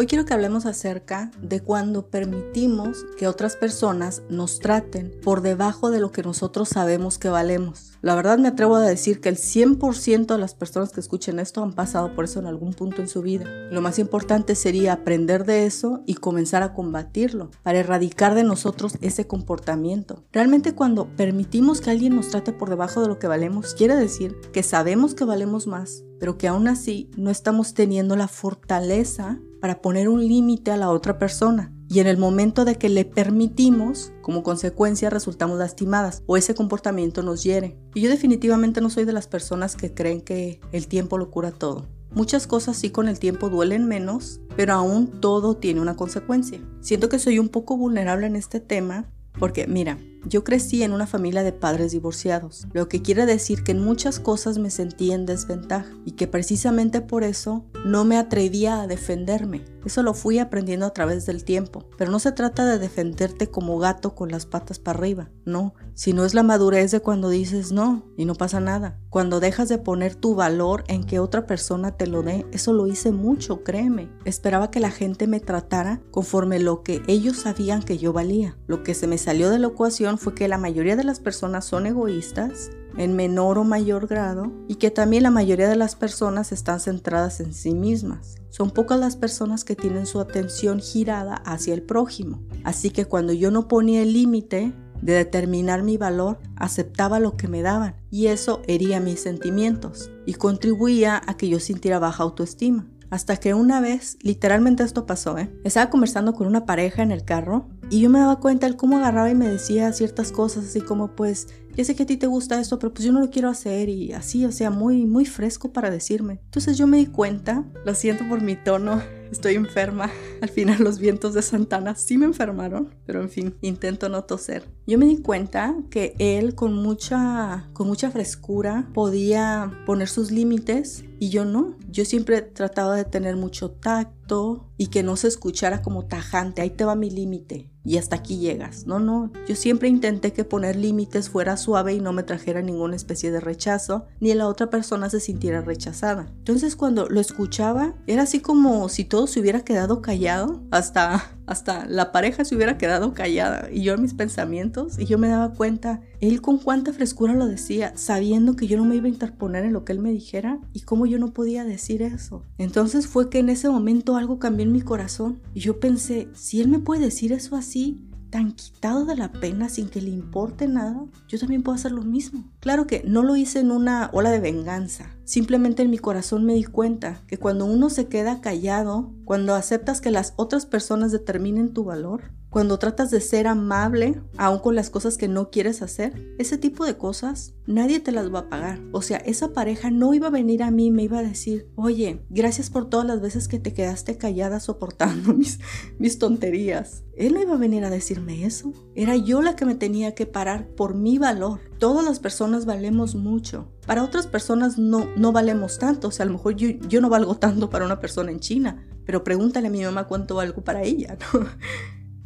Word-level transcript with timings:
Hoy 0.00 0.06
quiero 0.06 0.24
que 0.24 0.32
hablemos 0.32 0.64
acerca 0.64 1.32
de 1.42 1.60
cuando 1.60 2.06
permitimos 2.06 3.04
que 3.16 3.26
otras 3.26 3.56
personas 3.56 4.22
nos 4.30 4.60
traten 4.60 5.12
por 5.24 5.40
debajo 5.40 5.90
de 5.90 5.98
lo 5.98 6.12
que 6.12 6.22
nosotros 6.22 6.68
sabemos 6.68 7.18
que 7.18 7.28
valemos. 7.28 7.98
La 8.00 8.14
verdad 8.14 8.38
me 8.38 8.46
atrevo 8.46 8.76
a 8.76 8.80
decir 8.80 9.20
que 9.20 9.28
el 9.28 9.38
100% 9.38 10.26
de 10.26 10.38
las 10.38 10.54
personas 10.54 10.92
que 10.92 11.00
escuchen 11.00 11.40
esto 11.40 11.64
han 11.64 11.72
pasado 11.72 12.14
por 12.14 12.26
eso 12.26 12.38
en 12.38 12.46
algún 12.46 12.74
punto 12.74 13.02
en 13.02 13.08
su 13.08 13.22
vida. 13.22 13.46
Lo 13.72 13.80
más 13.80 13.98
importante 13.98 14.54
sería 14.54 14.92
aprender 14.92 15.44
de 15.44 15.66
eso 15.66 16.04
y 16.06 16.14
comenzar 16.14 16.62
a 16.62 16.74
combatirlo 16.74 17.50
para 17.64 17.80
erradicar 17.80 18.36
de 18.36 18.44
nosotros 18.44 18.98
ese 19.00 19.26
comportamiento. 19.26 20.22
Realmente 20.30 20.76
cuando 20.76 21.08
permitimos 21.16 21.80
que 21.80 21.90
alguien 21.90 22.14
nos 22.14 22.28
trate 22.28 22.52
por 22.52 22.70
debajo 22.70 23.02
de 23.02 23.08
lo 23.08 23.18
que 23.18 23.26
valemos, 23.26 23.74
quiere 23.74 23.96
decir 23.96 24.36
que 24.52 24.62
sabemos 24.62 25.16
que 25.16 25.24
valemos 25.24 25.66
más, 25.66 26.04
pero 26.20 26.38
que 26.38 26.46
aún 26.46 26.68
así 26.68 27.10
no 27.16 27.30
estamos 27.30 27.74
teniendo 27.74 28.14
la 28.14 28.28
fortaleza 28.28 29.40
para 29.60 29.80
poner 29.80 30.08
un 30.08 30.26
límite 30.26 30.70
a 30.70 30.76
la 30.76 30.90
otra 30.90 31.18
persona. 31.18 31.72
Y 31.88 32.00
en 32.00 32.06
el 32.06 32.18
momento 32.18 32.64
de 32.64 32.76
que 32.76 32.88
le 32.88 33.04
permitimos, 33.04 34.12
como 34.20 34.42
consecuencia 34.42 35.08
resultamos 35.08 35.58
lastimadas 35.58 36.22
o 36.26 36.36
ese 36.36 36.54
comportamiento 36.54 37.22
nos 37.22 37.42
hiere. 37.42 37.78
Y 37.94 38.02
yo 38.02 38.10
definitivamente 38.10 38.80
no 38.80 38.90
soy 38.90 39.04
de 39.04 39.12
las 39.12 39.26
personas 39.26 39.74
que 39.74 39.94
creen 39.94 40.20
que 40.20 40.60
el 40.72 40.86
tiempo 40.86 41.16
lo 41.16 41.30
cura 41.30 41.50
todo. 41.50 41.86
Muchas 42.10 42.46
cosas 42.46 42.76
sí 42.76 42.90
con 42.90 43.08
el 43.08 43.18
tiempo 43.18 43.48
duelen 43.48 43.86
menos, 43.86 44.40
pero 44.56 44.74
aún 44.74 45.20
todo 45.20 45.56
tiene 45.56 45.80
una 45.80 45.96
consecuencia. 45.96 46.60
Siento 46.80 47.08
que 47.08 47.18
soy 47.18 47.38
un 47.38 47.48
poco 47.48 47.76
vulnerable 47.76 48.26
en 48.26 48.36
este 48.36 48.60
tema 48.60 49.06
porque 49.38 49.66
mira, 49.66 49.98
yo 50.28 50.44
crecí 50.44 50.82
en 50.82 50.92
una 50.92 51.06
familia 51.06 51.42
de 51.42 51.52
padres 51.52 51.92
divorciados, 51.92 52.66
lo 52.72 52.88
que 52.88 53.02
quiere 53.02 53.26
decir 53.26 53.64
que 53.64 53.72
en 53.72 53.82
muchas 53.82 54.20
cosas 54.20 54.58
me 54.58 54.70
sentí 54.70 55.12
en 55.12 55.26
desventaja 55.26 55.90
y 56.04 56.12
que 56.12 56.26
precisamente 56.26 57.00
por 57.00 57.24
eso 57.24 57.64
no 57.84 58.04
me 58.04 58.18
atrevía 58.18 58.82
a 58.82 58.86
defenderme. 58.86 59.64
Eso 59.84 60.02
lo 60.02 60.12
fui 60.12 60.38
aprendiendo 60.38 60.86
a 60.86 60.92
través 60.92 61.24
del 61.24 61.44
tiempo, 61.44 61.84
pero 61.96 62.10
no 62.10 62.18
se 62.18 62.32
trata 62.32 62.66
de 62.66 62.78
defenderte 62.78 63.48
como 63.48 63.78
gato 63.78 64.14
con 64.14 64.30
las 64.30 64.44
patas 64.44 64.78
para 64.78 64.98
arriba, 64.98 65.30
no, 65.46 65.74
sino 65.94 66.24
es 66.24 66.34
la 66.34 66.42
madurez 66.42 66.90
de 66.90 67.00
cuando 67.00 67.30
dices 67.30 67.72
no 67.72 68.04
y 68.16 68.24
no 68.24 68.34
pasa 68.34 68.60
nada. 68.60 68.98
Cuando 69.08 69.40
dejas 69.40 69.68
de 69.68 69.78
poner 69.78 70.14
tu 70.14 70.34
valor 70.34 70.84
en 70.88 71.04
que 71.04 71.20
otra 71.20 71.46
persona 71.46 71.92
te 71.92 72.06
lo 72.06 72.22
dé, 72.22 72.44
eso 72.52 72.72
lo 72.72 72.86
hice 72.86 73.12
mucho, 73.12 73.64
créeme. 73.64 74.10
Esperaba 74.24 74.70
que 74.70 74.80
la 74.80 74.90
gente 74.90 75.26
me 75.26 75.40
tratara 75.40 76.02
conforme 76.10 76.58
lo 76.58 76.82
que 76.82 77.02
ellos 77.06 77.38
sabían 77.38 77.82
que 77.82 77.96
yo 77.96 78.12
valía. 78.12 78.58
Lo 78.66 78.82
que 78.82 78.94
se 78.94 79.06
me 79.06 79.16
salió 79.16 79.48
de 79.48 79.58
la 79.58 79.68
ecuación 79.68 80.17
fue 80.18 80.34
que 80.34 80.48
la 80.48 80.58
mayoría 80.58 80.96
de 80.96 81.04
las 81.04 81.20
personas 81.20 81.64
son 81.64 81.86
egoístas 81.86 82.70
en 82.96 83.14
menor 83.14 83.58
o 83.58 83.64
mayor 83.64 84.06
grado 84.06 84.52
y 84.66 84.74
que 84.74 84.90
también 84.90 85.22
la 85.22 85.30
mayoría 85.30 85.68
de 85.68 85.76
las 85.76 85.94
personas 85.94 86.52
están 86.52 86.80
centradas 86.80 87.40
en 87.40 87.54
sí 87.54 87.74
mismas. 87.74 88.36
Son 88.50 88.70
pocas 88.70 88.98
las 88.98 89.16
personas 89.16 89.64
que 89.64 89.76
tienen 89.76 90.06
su 90.06 90.20
atención 90.20 90.80
girada 90.80 91.34
hacia 91.44 91.74
el 91.74 91.82
prójimo. 91.82 92.42
Así 92.64 92.90
que 92.90 93.04
cuando 93.04 93.32
yo 93.32 93.50
no 93.50 93.68
ponía 93.68 94.02
el 94.02 94.12
límite 94.12 94.72
de 95.00 95.12
determinar 95.12 95.82
mi 95.82 95.96
valor, 95.96 96.38
aceptaba 96.56 97.20
lo 97.20 97.36
que 97.36 97.46
me 97.46 97.62
daban 97.62 97.94
y 98.10 98.26
eso 98.26 98.62
hería 98.66 99.00
mis 99.00 99.20
sentimientos 99.20 100.10
y 100.26 100.34
contribuía 100.34 101.22
a 101.26 101.36
que 101.36 101.48
yo 101.48 101.60
sintiera 101.60 101.98
baja 101.98 102.24
autoestima. 102.24 102.86
Hasta 103.10 103.36
que 103.36 103.54
una 103.54 103.80
vez, 103.80 104.18
literalmente 104.22 104.82
esto 104.82 105.06
pasó, 105.06 105.38
¿eh? 105.38 105.50
Estaba 105.64 105.90
conversando 105.90 106.34
con 106.34 106.46
una 106.46 106.66
pareja 106.66 107.02
en 107.02 107.10
el 107.10 107.24
carro 107.24 107.68
y 107.90 108.00
yo 108.00 108.10
me 108.10 108.18
daba 108.18 108.38
cuenta 108.38 108.66
él 108.66 108.76
cómo 108.76 108.98
agarraba 108.98 109.30
y 109.30 109.34
me 109.34 109.48
decía 109.48 109.92
ciertas 109.92 110.30
cosas 110.30 110.66
así 110.66 110.82
como 110.82 111.14
pues, 111.14 111.48
ya 111.74 111.84
sé 111.84 111.96
que 111.96 112.02
a 112.02 112.06
ti 112.06 112.16
te 112.16 112.26
gusta 112.26 112.60
esto, 112.60 112.78
pero 112.78 112.92
pues 112.92 113.04
yo 113.04 113.12
no 113.12 113.20
lo 113.20 113.30
quiero 113.30 113.48
hacer 113.48 113.88
y 113.88 114.12
así, 114.12 114.44
o 114.44 114.52
sea, 114.52 114.70
muy, 114.70 115.06
muy 115.06 115.24
fresco 115.24 115.72
para 115.72 115.90
decirme. 115.90 116.40
Entonces 116.44 116.76
yo 116.76 116.86
me 116.86 116.98
di 116.98 117.06
cuenta, 117.06 117.64
lo 117.84 117.94
siento 117.94 118.28
por 118.28 118.42
mi 118.42 118.56
tono, 118.56 119.00
estoy 119.32 119.54
enferma. 119.54 120.10
Al 120.42 120.50
final 120.50 120.82
los 120.84 120.98
vientos 120.98 121.32
de 121.32 121.42
Santana 121.42 121.94
sí 121.94 122.18
me 122.18 122.26
enfermaron, 122.26 122.94
pero 123.06 123.22
en 123.22 123.30
fin, 123.30 123.54
intento 123.62 124.08
no 124.08 124.24
toser. 124.24 124.68
Yo 124.86 124.98
me 124.98 125.06
di 125.06 125.18
cuenta 125.18 125.76
que 125.88 126.14
él 126.18 126.54
con 126.54 126.74
mucha, 126.74 127.68
con 127.72 127.86
mucha 127.86 128.10
frescura 128.10 128.90
podía 128.92 129.70
poner 129.86 130.08
sus 130.08 130.30
límites 130.30 131.04
y 131.18 131.30
yo 131.30 131.44
no. 131.44 131.76
Yo 131.90 132.04
siempre 132.04 132.42
trataba 132.42 132.96
de 132.96 133.04
tener 133.04 133.36
mucho 133.36 133.70
tacto 133.70 134.68
y 134.76 134.88
que 134.88 135.02
no 135.02 135.16
se 135.16 135.28
escuchara 135.28 135.82
como 135.82 136.06
tajante, 136.06 136.62
ahí 136.62 136.70
te 136.70 136.84
va 136.84 136.94
mi 136.94 137.10
límite 137.10 137.70
y 137.84 137.96
hasta 137.96 138.16
aquí 138.16 138.38
llegas. 138.38 138.86
No, 138.86 138.98
no, 138.98 139.32
yo 139.46 139.56
siempre 139.56 139.88
intenté 139.88 140.32
que 140.32 140.44
poner 140.44 140.76
límites 140.76 141.30
fuera 141.30 141.56
suave 141.56 141.94
y 141.94 142.00
no 142.00 142.12
me 142.12 142.22
trajera 142.22 142.60
ninguna 142.60 142.96
especie 142.96 143.30
de 143.30 143.40
rechazo, 143.40 144.06
ni 144.20 144.34
la 144.34 144.46
otra 144.46 144.68
persona 144.68 145.08
se 145.08 145.20
sintiera 145.20 145.62
rechazada. 145.62 146.26
Entonces 146.38 146.76
cuando 146.76 147.08
lo 147.08 147.20
escuchaba, 147.20 147.94
era 148.06 148.22
así 148.22 148.40
como 148.40 148.88
si 148.90 149.04
todo 149.04 149.26
se 149.26 149.40
hubiera 149.40 149.62
quedado 149.62 150.02
callado, 150.02 150.62
hasta 150.70 151.37
hasta 151.48 151.86
la 151.86 152.12
pareja 152.12 152.44
se 152.44 152.54
hubiera 152.54 152.78
quedado 152.78 153.14
callada 153.14 153.68
y 153.72 153.82
yo 153.82 153.94
en 153.94 154.02
mis 154.02 154.14
pensamientos 154.14 154.98
y 154.98 155.06
yo 155.06 155.18
me 155.18 155.28
daba 155.28 155.54
cuenta 155.54 156.02
él 156.20 156.42
con 156.42 156.58
cuánta 156.58 156.92
frescura 156.92 157.34
lo 157.34 157.46
decía, 157.46 157.92
sabiendo 157.96 158.54
que 158.54 158.66
yo 158.66 158.76
no 158.76 158.84
me 158.84 158.96
iba 158.96 159.06
a 159.06 159.10
interponer 159.10 159.64
en 159.64 159.72
lo 159.72 159.84
que 159.84 159.92
él 159.92 160.00
me 160.00 160.10
dijera 160.10 160.60
y 160.72 160.80
cómo 160.80 161.06
yo 161.06 161.18
no 161.18 161.32
podía 161.32 161.64
decir 161.64 162.02
eso. 162.02 162.44
Entonces 162.58 163.06
fue 163.06 163.30
que 163.30 163.38
en 163.38 163.48
ese 163.48 163.68
momento 163.68 164.16
algo 164.16 164.38
cambió 164.38 164.66
en 164.66 164.72
mi 164.72 164.82
corazón 164.82 165.40
y 165.54 165.60
yo 165.60 165.80
pensé, 165.80 166.28
si 166.34 166.60
él 166.60 166.68
me 166.68 166.80
puede 166.80 167.04
decir 167.04 167.32
eso 167.32 167.56
así, 167.56 168.00
tan 168.30 168.52
quitado 168.52 169.04
de 169.04 169.16
la 169.16 169.32
pena 169.32 169.68
sin 169.68 169.88
que 169.88 170.00
le 170.00 170.10
importe 170.10 170.68
nada, 170.68 171.04
yo 171.28 171.38
también 171.38 171.62
puedo 171.62 171.76
hacer 171.76 171.92
lo 171.92 172.02
mismo. 172.02 172.44
Claro 172.60 172.86
que 172.86 173.02
no 173.06 173.22
lo 173.22 173.36
hice 173.36 173.60
en 173.60 173.70
una 173.70 174.10
ola 174.12 174.30
de 174.30 174.40
venganza, 174.40 175.16
simplemente 175.24 175.82
en 175.82 175.90
mi 175.90 175.98
corazón 175.98 176.44
me 176.44 176.54
di 176.54 176.64
cuenta 176.64 177.22
que 177.26 177.38
cuando 177.38 177.64
uno 177.64 177.90
se 177.90 178.06
queda 178.06 178.40
callado, 178.40 179.12
cuando 179.24 179.54
aceptas 179.54 180.00
que 180.00 180.10
las 180.10 180.34
otras 180.36 180.66
personas 180.66 181.12
determinen 181.12 181.72
tu 181.72 181.84
valor, 181.84 182.32
cuando 182.50 182.78
tratas 182.78 183.10
de 183.10 183.20
ser 183.20 183.46
amable, 183.46 184.20
aun 184.36 184.60
con 184.60 184.74
las 184.74 184.90
cosas 184.90 185.18
que 185.18 185.28
no 185.28 185.50
quieres 185.50 185.82
hacer, 185.82 186.34
ese 186.38 186.56
tipo 186.56 186.84
de 186.84 186.96
cosas 186.96 187.54
nadie 187.66 188.00
te 188.00 188.12
las 188.12 188.32
va 188.32 188.40
a 188.40 188.48
pagar. 188.48 188.80
O 188.92 189.02
sea, 189.02 189.18
esa 189.18 189.52
pareja 189.52 189.90
no 189.90 190.14
iba 190.14 190.28
a 190.28 190.30
venir 190.30 190.62
a 190.62 190.70
mí 190.70 190.90
me 190.90 191.02
iba 191.02 191.18
a 191.18 191.22
decir, 191.22 191.68
oye, 191.76 192.24
gracias 192.30 192.70
por 192.70 192.88
todas 192.88 193.06
las 193.06 193.20
veces 193.20 193.46
que 193.46 193.58
te 193.58 193.74
quedaste 193.74 194.16
callada 194.16 194.58
soportando 194.58 195.34
mis, 195.34 195.60
mis 195.98 196.18
tonterías. 196.18 197.04
Él 197.16 197.34
no 197.34 197.42
iba 197.42 197.54
a 197.54 197.58
venir 197.58 197.84
a 197.84 197.90
decirme 197.90 198.46
eso. 198.46 198.72
Era 198.94 199.16
yo 199.16 199.42
la 199.42 199.54
que 199.54 199.66
me 199.66 199.74
tenía 199.74 200.14
que 200.14 200.24
parar 200.24 200.68
por 200.68 200.94
mi 200.94 201.18
valor. 201.18 201.60
Todas 201.78 202.04
las 202.04 202.18
personas 202.18 202.64
valemos 202.64 203.14
mucho. 203.14 203.68
Para 203.86 204.02
otras 204.02 204.26
personas 204.26 204.78
no, 204.78 205.06
no 205.16 205.32
valemos 205.32 205.78
tanto. 205.78 206.08
O 206.08 206.10
sea, 206.10 206.24
a 206.24 206.26
lo 206.26 206.32
mejor 206.32 206.56
yo, 206.56 206.68
yo 206.88 207.00
no 207.00 207.10
valgo 207.10 207.36
tanto 207.36 207.68
para 207.68 207.84
una 207.84 208.00
persona 208.00 208.30
en 208.30 208.40
China. 208.40 208.86
Pero 209.04 209.24
pregúntale 209.24 209.68
a 209.68 209.70
mi 209.70 209.82
mamá 209.82 210.06
cuánto 210.06 210.36
valgo 210.36 210.62
para 210.62 210.82
ella, 210.82 211.18
¿no? 211.32 211.46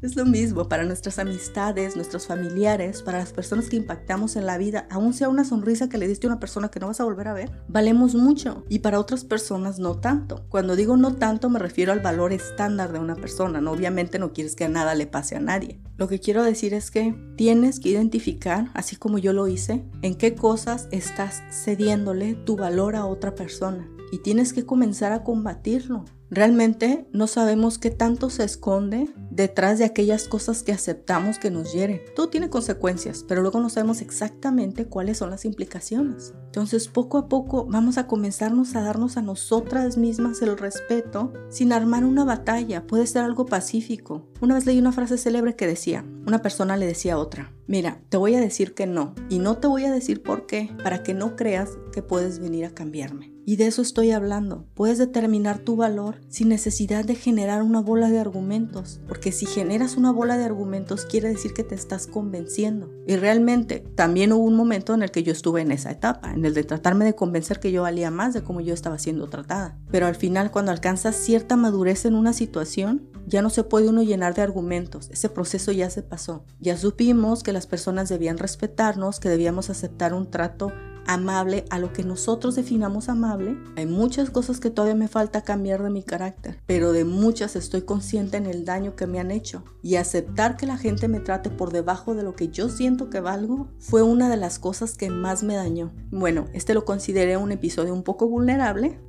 Es 0.02 0.16
lo 0.16 0.26
mismo 0.26 0.68
para 0.68 0.82
nuestras 0.82 1.20
amistades, 1.20 1.94
nuestros 1.94 2.26
familiares, 2.26 3.02
para 3.02 3.18
las 3.18 3.32
personas 3.32 3.68
que 3.68 3.76
impactamos 3.76 4.34
en 4.34 4.46
la 4.46 4.58
vida, 4.58 4.88
aun 4.90 5.14
sea 5.14 5.28
una 5.28 5.44
sonrisa 5.44 5.88
que 5.88 5.96
le 5.96 6.08
diste 6.08 6.26
a 6.26 6.30
una 6.30 6.40
persona 6.40 6.70
que 6.70 6.80
no 6.80 6.88
vas 6.88 7.00
a 7.00 7.04
volver 7.04 7.28
a 7.28 7.34
ver, 7.34 7.52
valemos 7.68 8.16
mucho 8.16 8.64
y 8.68 8.80
para 8.80 8.98
otras 8.98 9.24
personas 9.24 9.78
no 9.78 10.00
tanto. 10.00 10.44
Cuando 10.48 10.74
digo 10.74 10.96
no 10.96 11.14
tanto 11.14 11.48
me 11.50 11.60
refiero 11.60 11.92
al 11.92 12.00
valor 12.00 12.32
estándar 12.32 12.92
de 12.92 12.98
una 12.98 13.14
persona, 13.14 13.60
¿no? 13.60 13.70
obviamente 13.70 14.18
no 14.18 14.32
quieres 14.32 14.56
que 14.56 14.64
a 14.64 14.68
nada 14.68 14.96
le 14.96 15.06
pase 15.06 15.36
a 15.36 15.41
nadie. 15.41 15.80
Lo 15.96 16.08
que 16.08 16.18
quiero 16.18 16.42
decir 16.42 16.74
es 16.74 16.91
que 16.91 17.14
tienes 17.36 17.78
que 17.78 17.91
identificar, 17.91 18.70
así 18.74 18.96
como 18.96 19.18
yo 19.18 19.32
lo 19.32 19.46
hice, 19.46 19.84
en 20.02 20.16
qué 20.16 20.34
cosas 20.34 20.88
estás 20.91 21.44
cediéndole 21.52 22.34
tu 22.34 22.56
valor 22.56 22.96
a 22.96 23.06
otra 23.06 23.36
persona 23.36 23.88
y 24.10 24.18
tienes 24.18 24.52
que 24.52 24.66
comenzar 24.66 25.12
a 25.12 25.22
combatirlo. 25.22 26.04
Realmente 26.34 27.06
no 27.12 27.26
sabemos 27.26 27.76
qué 27.76 27.91
tanto 27.91 28.31
se 28.31 28.43
esconde 28.44 29.10
detrás 29.31 29.78
de 29.78 29.84
aquellas 29.84 30.28
cosas 30.28 30.62
que 30.62 30.72
aceptamos 30.72 31.38
que 31.38 31.50
nos 31.50 31.75
hieren. 31.75 32.00
Todo 32.16 32.31
tiene 32.31 32.48
consecuencias, 32.48 33.22
pero 33.28 33.43
luego 33.43 33.60
no 33.60 33.69
sabemos 33.69 34.00
exactamente 34.00 34.87
cuáles 34.87 35.19
son 35.19 35.28
las 35.28 35.45
implicaciones. 35.45 36.33
Entonces, 36.47 36.89
poco 36.89 37.18
a 37.18 37.28
poco 37.28 37.66
vamos 37.66 37.98
a 37.98 38.06
comenzarnos 38.06 38.74
a 38.74 38.80
darnos 38.80 39.18
a 39.18 39.22
nosotras 39.22 39.98
mismas 39.98 40.41
el 40.41 40.56
respeto 40.56 41.34
sin 41.51 41.71
armar 41.71 42.03
una 42.03 42.24
batalla. 42.24 42.86
Puede 42.86 43.06
ser 43.06 43.24
algo 43.24 43.45
pacífico. 43.45 44.27
Una 44.41 44.54
vez 44.54 44.65
leí 44.65 44.78
una 44.78 44.92
frase 44.92 45.18
célebre 45.18 45.54
que 45.54 45.66
decía, 45.66 46.03
una 46.27 46.41
persona 46.41 46.78
le 46.78 46.86
decía 46.86 47.12
a 47.12 47.18
otra, 47.18 47.53
mira, 47.66 48.01
te 48.09 48.16
voy 48.16 48.36
a 48.36 48.41
decir 48.41 48.72
que 48.72 48.86
no, 48.86 49.15
y 49.28 49.39
no 49.39 49.59
te 49.59 49.66
voy 49.66 49.84
a 49.84 49.92
decir 49.92 50.22
por 50.22 50.47
qué, 50.47 50.74
para 50.83 51.03
que 51.03 51.12
no 51.12 51.36
creas 51.36 51.68
que 51.92 52.01
puedes 52.01 52.39
venir 52.39 52.65
a 52.65 52.71
cambiarme. 52.71 53.31
Y 53.53 53.57
de 53.57 53.66
eso 53.66 53.83
estoy 53.83 54.13
hablando. 54.13 54.65
Puedes 54.72 54.97
determinar 54.97 55.59
tu 55.59 55.77
valor 55.77 56.22
sin 56.31 56.49
necesidad 56.49 57.04
de 57.04 57.15
generar 57.15 57.63
una 57.63 57.83
bola 57.83 58.09
de 58.09 58.19
argumentos, 58.19 58.99
porque 59.07 59.31
si 59.31 59.45
generas 59.45 59.99
una 59.99 60.10
bola 60.10 60.39
de 60.39 60.45
argumentos 60.45 61.04
quiere 61.04 61.28
decir 61.28 61.53
que 61.53 61.63
te 61.63 61.75
estás 61.75 62.07
convenciendo. 62.07 62.91
Y 63.07 63.16
realmente 63.16 63.81
también 63.95 64.33
hubo 64.33 64.43
un 64.43 64.54
momento 64.54 64.95
en 64.95 65.03
el 65.03 65.10
que 65.10 65.22
yo 65.22 65.33
estuve 65.33 65.60
en 65.60 65.71
esa 65.71 65.91
etapa, 65.91 66.33
en 66.33 66.47
el 66.47 66.54
de 66.54 66.65
tratarme 66.65 67.04
de 67.04 67.15
convencer 67.15 67.60
que 67.60 67.72
yo 67.72 67.83
valía 67.83 68.10
más 68.10 68.33
de 68.33 68.43
cómo 68.43 68.63
yo 68.63 68.72
estaba 68.72 68.99
siendo 68.99 69.28
tratada. 69.28 69.77
Pero 69.91 70.07
al 70.07 70.15
final 70.15 70.51
cuando 70.51 70.72
alcanzas 70.72 71.15
cierta 71.15 71.54
madurez 71.54 72.07
en 72.07 72.15
una 72.15 72.33
situación, 72.33 73.10
ya 73.27 73.43
no 73.43 73.51
se 73.51 73.65
puede 73.65 73.91
uno 73.91 74.03
llenar 74.03 74.33
de 74.33 74.41
argumentos, 74.41 75.10
ese 75.10 75.28
proceso 75.28 75.72
ya 75.72 75.91
se 75.91 76.03
pasó. 76.03 76.47
Ya 76.59 76.78
supimos 76.78 77.43
que 77.43 77.53
las 77.53 77.66
personas 77.66 78.09
debían 78.09 78.39
respetarnos, 78.39 79.21
que 79.21 79.28
debíamos 79.28 79.69
aceptar 79.69 80.15
un 80.15 80.31
trato 80.31 80.72
amable 81.07 81.65
a 81.71 81.78
lo 81.78 81.93
que 81.93 82.04
nosotros 82.04 82.54
definamos 82.54 83.09
amable. 83.09 83.57
Hay 83.77 83.87
muchas 83.87 84.31
cosas 84.31 84.60
que 84.60 84.71
todavía 84.71 84.95
me 84.95 85.09
falta 85.09 85.43
cambiar 85.43 85.83
de 85.83 85.91
mi 85.91 86.03
carácter, 86.03 86.59
pero 86.66 86.93
de 86.93 87.04
muchas 87.04 87.57
estoy 87.57 87.83
consciente 87.83 88.37
en 88.37 88.47
el 88.47 88.65
daño 88.65 88.97
que 88.97 89.07
me 89.07 89.21
han 89.21 89.31
hecho. 89.31 89.65
Y 89.83 89.97
aceptar 89.97 90.57
que 90.57 90.66
la 90.66 90.78
gente 90.78 91.09
me 91.09 91.21
trate 91.21 91.51
por 91.51 91.72
debajo 91.72 92.15
de 92.15 92.22
lo 92.22 92.34
que 92.34 92.49
yo 92.49 92.69
siento 92.69 93.10
que 93.10 93.21
valgo 93.21 93.69
fue 93.78 94.03
una 94.03 94.28
de 94.28 94.37
las 94.37 94.59
cosas 94.59 94.97
que 94.97 95.10
más 95.10 95.43
me 95.43 95.54
dañó. 95.54 95.93
Bueno, 96.10 96.47
este 96.53 96.75
lo 96.75 96.84
consideré 96.84 97.37
un 97.37 97.53
episodio 97.53 97.93
un 97.93 98.03
poco 98.03 98.28
vulnerable. 98.28 99.01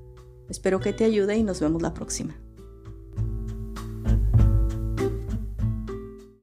Espero 0.50 0.80
que 0.80 0.94
te 0.94 1.06
ayude 1.06 1.38
y 1.38 1.44
nos 1.44 1.60
vemos 1.60 1.82
la 1.82 1.94
próxima. 1.94 2.43